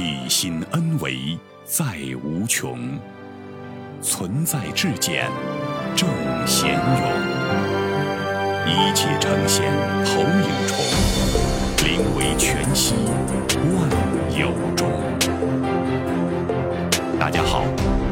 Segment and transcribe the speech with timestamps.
[0.00, 1.84] 体心恩为在
[2.24, 2.98] 无穷，
[4.00, 5.28] 存在至简
[5.94, 6.08] 正
[6.46, 7.02] 贤勇，
[8.64, 9.70] 一切呈现
[10.06, 10.78] 投影重，
[11.84, 12.94] 灵为全息
[13.76, 13.90] 万
[14.34, 14.90] 有中。
[17.18, 17.64] 大家好，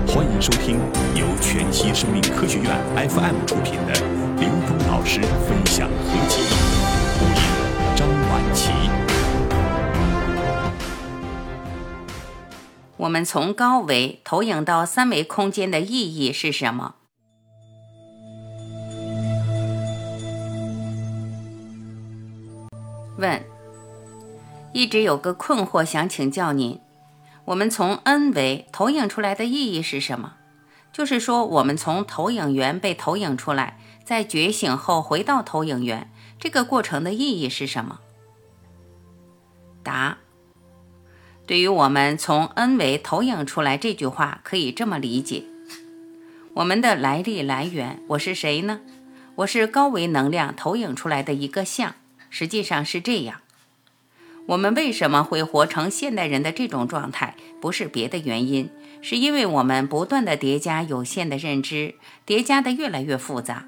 [0.07, 0.77] 欢迎收听
[1.15, 2.71] 由全息生命科学院
[3.09, 3.95] FM 出品的
[4.39, 6.43] 刘峰老师分享合集，
[7.19, 7.41] 播音
[7.97, 9.08] 张晚琪。
[12.99, 16.97] 我们从高维投影到三维空间的意义是什么？
[23.17, 23.41] 问：
[24.73, 26.81] 一直有个困惑，想请教您。
[27.45, 30.35] 我们从 N 维投影出来的意义是什么？
[30.93, 36.11] 就是说，我们从投影源被投影出来，在觉醒后回到投影源，
[36.41, 38.01] 这个过程的意义是什么？
[39.85, 40.19] 答：
[41.49, 45.45] 对于我们从 N 维投影出来这句话，可以这么理解：
[46.53, 48.81] 我们的来历来源，我是谁呢？
[49.37, 51.95] 我是高维能量投影出来的一个像。
[52.29, 53.41] 实际上是这样，
[54.45, 57.35] 我们为什么会活成现代人的这种状态？
[57.63, 58.69] 不是别的原因，
[59.01, 61.95] 是因为我们不断的叠加有限的认知，
[62.27, 63.67] 叠加的越来越复杂，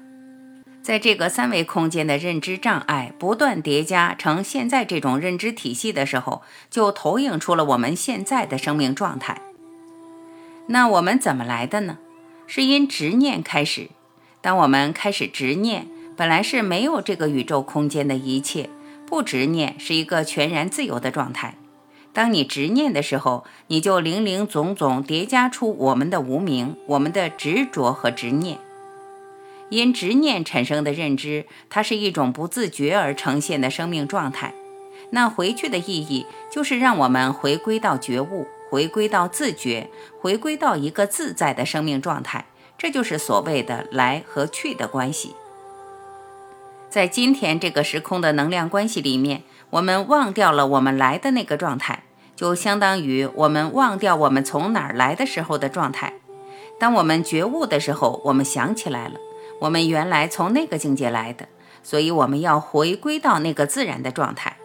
[0.91, 9.41] 在这个三维空间的认知障碍不断叠加成现在这种认知体系的时候，就投影出了我们现在的生命状态。
[10.67, 11.97] 那我们怎么来的呢？
[12.45, 13.87] 是因执念开始。
[14.41, 15.87] 当我们开始执念。
[16.17, 18.69] 本来是没有这个宇宙空间的一切，
[19.07, 21.55] 不执念是一个全然自由的状态。
[22.11, 28.57] 当你执念的时候，你就零零总总叠加出我们的无名、我们的执着和执念。
[29.71, 34.53] 因执念产生的认知，它是一种不自觉而呈现的生命状态。
[35.11, 42.45] 那回去的意义，就是让我们回归到觉悟，回归到自觉，回归到一个自在的生命状态。
[42.77, 45.35] 这就是所谓的来和去的关系。
[46.89, 52.03] 在今天这个时空的能量关系里面，我们忘掉了我们来的那个状态，
[52.35, 56.13] 就相当于我们忘掉我们从哪儿来的时候的状态。
[56.77, 59.13] 当我们觉悟的时候，我们想起来了，
[59.61, 61.47] 我们原来从那个境界来的，
[61.83, 64.57] 所以我们要回归到那个自然的状态。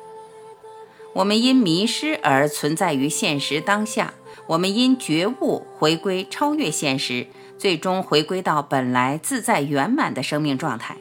[1.13, 4.15] 我们因迷失而存在于现实当下，
[4.47, 7.27] 我们因觉悟回归超越现实，
[7.59, 10.97] 最终回归到本来自在圆满的生命状态。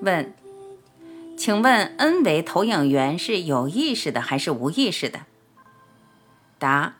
[0.00, 0.34] 问，
[1.36, 5.20] 请问 N 维投影源是有意识的还是无意识的？
[6.58, 6.96] 答：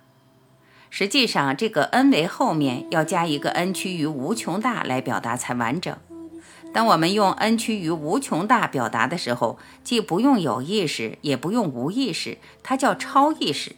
[0.90, 5.96] 实际上，这个 N 维后面要加一个 N 趋于无穷大来表达才完整。
[6.72, 13.72] 当我们用 N 趋于无穷大表达的时候，既不用有意识，也不用无意识，它叫超意识。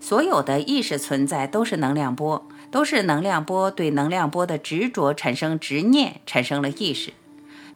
[0.00, 7.12] 所有的意识存在都是能量波，都是能量波对能量波的执着产生执念，产生了意识。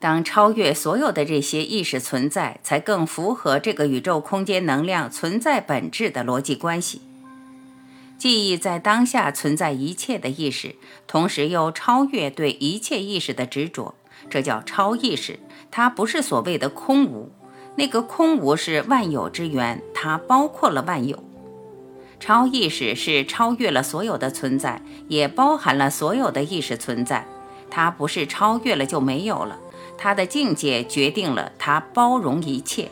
[0.01, 7.01] 当超越所有的这些意识存在，才更符合这个宇宙空间能量存在本质的逻辑关系。
[8.19, 13.95] 记忆在当下存在一切的意识，同时又超越对一切意识的执着，
[14.31, 15.39] 这叫超意识。
[15.71, 17.31] 它不是所谓的空无，
[17.77, 21.23] 那个空无是万有之源，它包括了万有。
[22.19, 27.27] 超意识是超越了所有的存在，也包含了所有的意识存在。
[27.69, 29.59] 它不是超越了就没有了。
[29.99, 32.91] 它的境界决定了它包容一切。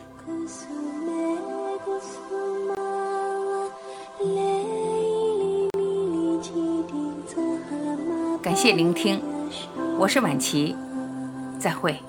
[8.45, 9.19] 感谢聆听，
[9.97, 10.75] 我是晚琪，
[11.57, 11.99] 再会。